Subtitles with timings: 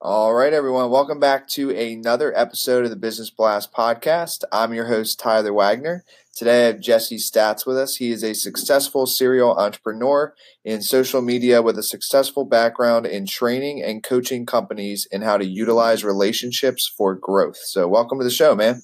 [0.00, 0.90] All right, everyone.
[0.90, 4.44] Welcome back to another episode of the Business Blast podcast.
[4.52, 6.04] I'm your host, Tyler Wagner.
[6.36, 7.96] Today I have Jesse Stats with us.
[7.96, 10.34] He is a successful serial entrepreneur
[10.64, 15.44] in social media with a successful background in training and coaching companies in how to
[15.44, 17.58] utilize relationships for growth.
[17.58, 18.82] So, welcome to the show, man.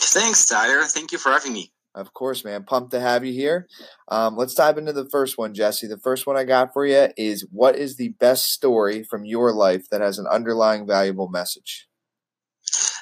[0.00, 0.84] Thanks, Tyler.
[0.84, 1.72] Thank you for having me.
[1.94, 2.64] Of course, man.
[2.64, 3.66] Pumped to have you here.
[4.08, 5.88] Um, let's dive into the first one, Jesse.
[5.88, 9.52] The first one I got for you is what is the best story from your
[9.52, 11.88] life that has an underlying valuable message?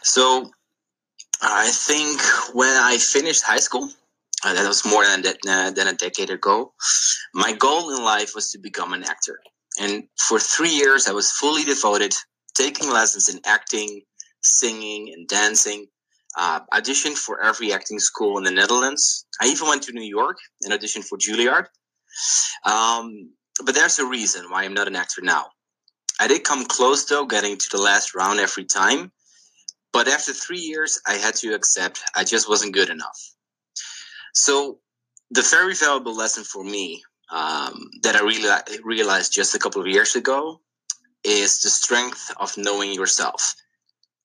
[0.03, 0.51] So,
[1.43, 2.21] I think
[2.55, 3.91] when I finished high school,
[4.45, 6.73] uh, that was more than, uh, than a decade ago,
[7.35, 9.39] my goal in life was to become an actor.
[9.81, 12.15] And for three years, I was fully devoted,
[12.55, 14.03] taking lessons in acting,
[14.41, 15.87] singing, and dancing
[16.37, 19.27] uh, auditioned for every acting school in the Netherlands.
[19.41, 21.67] I even went to New York and auditioned for Juilliard.
[22.65, 23.33] Um,
[23.65, 25.47] but there's a reason why I'm not an actor now.
[26.21, 29.13] I did come close though, getting to the last round every time.
[29.93, 33.19] But after three years, I had to accept I just wasn't good enough.
[34.35, 34.79] So,
[35.31, 38.49] the very valuable lesson for me um, that I really
[38.85, 40.61] realized just a couple of years ago
[41.25, 43.55] is the strength of knowing yourself.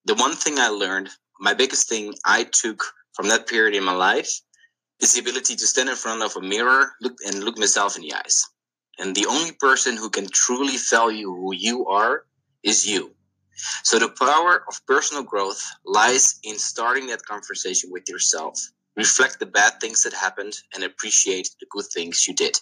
[0.06, 1.10] The one thing I learned
[1.44, 2.81] my biggest thing I took
[3.13, 4.31] from that period in my life
[5.02, 8.03] is the ability to stand in front of a mirror look, and look myself in
[8.03, 8.47] the eyes.
[8.97, 12.23] And the only person who can truly value who you are
[12.64, 13.14] is you.
[13.83, 18.58] So the power of personal growth lies in starting that conversation with yourself.
[18.95, 22.58] Reflect the bad things that happened and appreciate the good things you did.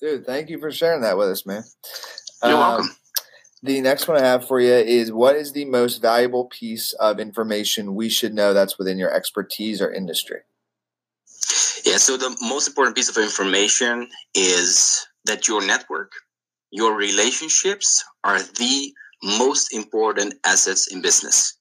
[0.00, 1.62] Dude, thank you for sharing that with us, man.
[2.42, 2.96] You're um, welcome.
[3.64, 7.18] The next one I have for you is what is the most valuable piece of
[7.18, 10.40] information we should know that's within your expertise or industry?
[11.82, 16.12] Yeah, so the most important piece of information is that your network,
[16.72, 18.92] your relationships are the
[19.22, 21.56] most important assets in business.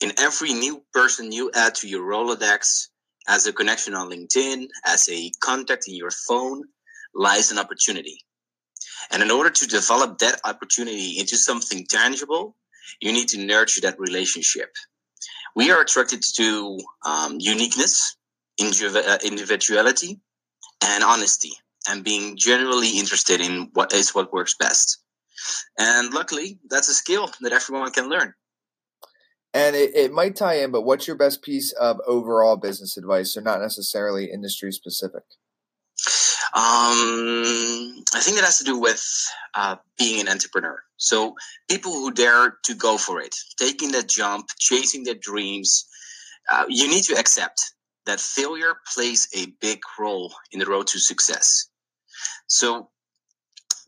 [0.00, 2.88] In every new person you add to your Rolodex,
[3.28, 6.64] as a connection on LinkedIn, as a contact in your phone,
[7.14, 8.18] lies an opportunity.
[9.10, 12.56] And in order to develop that opportunity into something tangible,
[13.00, 14.70] you need to nurture that relationship.
[15.56, 18.16] We are attracted to um, uniqueness,
[18.60, 20.20] uh, individuality,
[20.82, 21.52] and honesty,
[21.88, 24.98] and being genuinely interested in what is what works best.
[25.78, 28.34] And luckily, that's a skill that everyone can learn.
[29.52, 33.34] And it, it might tie in, but what's your best piece of overall business advice?
[33.34, 35.24] So, not necessarily industry specific.
[36.52, 39.02] Um, I think it has to do with
[39.54, 40.82] uh, being an entrepreneur.
[40.96, 41.36] So
[41.68, 45.86] people who dare to go for it, taking that jump, chasing their dreams,
[46.50, 47.74] uh, you need to accept
[48.06, 51.68] that failure plays a big role in the road to success.
[52.48, 52.90] So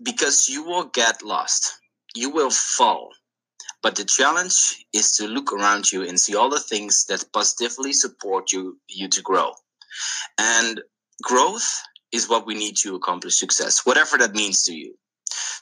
[0.03, 1.79] because you will get lost,
[2.15, 3.11] you will fall.
[3.83, 7.93] But the challenge is to look around you and see all the things that positively
[7.93, 9.53] support you you to grow.
[10.39, 10.81] And
[11.23, 14.95] growth is what we need to accomplish success, whatever that means to you.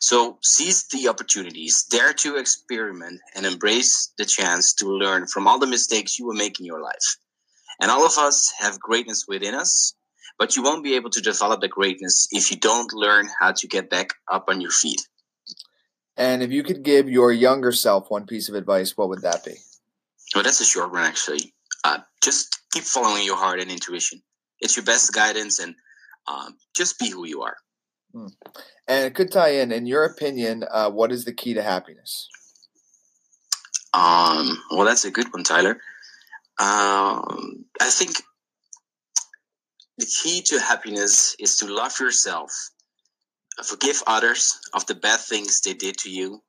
[0.01, 5.59] So seize the opportunities, dare to experiment, and embrace the chance to learn from all
[5.59, 7.17] the mistakes you will make in your life.
[7.81, 9.95] And all of us have greatness within us,
[10.39, 13.69] but you won't be able to develop the greatness if you don't learn how to
[13.69, 15.07] get back up on your feet.
[16.17, 19.45] And if you could give your younger self one piece of advice, what would that
[19.45, 19.57] be?
[20.35, 21.55] Well, that's a short one, actually.
[21.85, 24.23] Uh, just keep following your heart and intuition.
[24.61, 25.75] It's your best guidance, and
[26.27, 27.57] um, just be who you are.
[28.13, 28.27] Hmm.
[28.89, 29.73] And it could tie in.
[29.73, 32.29] In your opinion, uh, what is the key to happiness?
[33.93, 35.81] Um, well, that's a good one, Tyler.
[36.59, 38.17] Um, I think
[39.99, 42.51] the key to happiness is to love yourself,
[43.65, 46.43] forgive others of the bad things they did to you,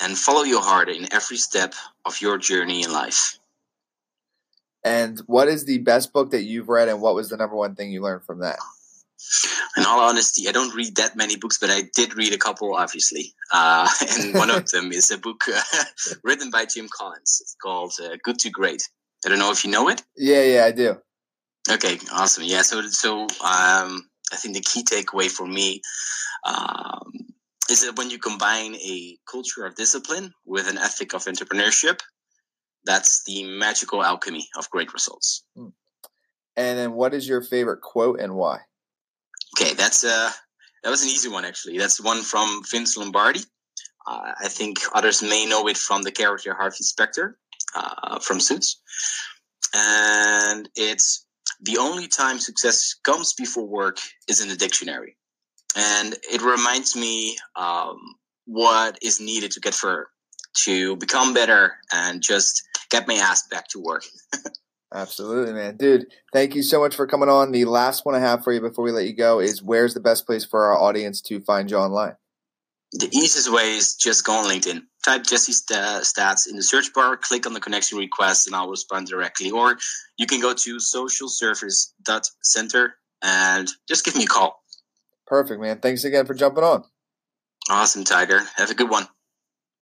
[0.00, 1.74] and follow your heart in every step
[2.04, 3.38] of your journey in life.
[4.82, 7.74] And what is the best book that you've read, and what was the number one
[7.74, 8.58] thing you learned from that?
[9.76, 12.74] In all honesty, I don't read that many books, but I did read a couple,
[12.74, 13.34] obviously.
[13.52, 13.88] Uh,
[14.18, 15.84] and one of them is a book uh,
[16.24, 17.38] written by Jim Collins.
[17.40, 18.82] It's called uh, Good to Great.
[19.24, 20.02] I don't know if you know it.
[20.16, 20.96] Yeah, yeah, I do.
[21.70, 22.44] Okay, awesome.
[22.44, 25.82] Yeah, so so um, I think the key takeaway for me
[26.46, 27.12] um,
[27.70, 32.00] is that when you combine a culture of discipline with an ethic of entrepreneurship,
[32.84, 35.44] that's the magical alchemy of great results.
[35.54, 35.68] Hmm.
[36.56, 38.60] And then, what is your favorite quote and why?
[39.56, 40.30] Okay, that's uh,
[40.82, 41.78] that was an easy one actually.
[41.78, 43.40] That's one from Vince Lombardi.
[44.06, 47.38] Uh, I think others may know it from the character Harvey Specter
[47.74, 48.80] uh, from Suits,
[49.74, 51.26] and it's
[51.60, 53.98] the only time success comes before work
[54.28, 55.16] is in the dictionary,
[55.76, 57.98] and it reminds me um,
[58.46, 60.08] what is needed to get further,
[60.64, 64.04] to become better, and just get my ass back to work.
[64.92, 65.76] Absolutely, man.
[65.76, 67.52] Dude, thank you so much for coming on.
[67.52, 70.00] The last one I have for you before we let you go is where's the
[70.00, 72.16] best place for our audience to find you online?
[72.92, 74.82] The easiest way is just go on LinkedIn.
[75.04, 79.06] Type Jesse Stats in the search bar, click on the connection request, and I'll respond
[79.06, 79.52] directly.
[79.52, 79.78] Or
[80.18, 84.60] you can go to socialservice.center and just give me a call.
[85.28, 85.78] Perfect, man.
[85.78, 86.82] Thanks again for jumping on.
[87.70, 88.40] Awesome, Tiger.
[88.56, 89.06] Have a good one.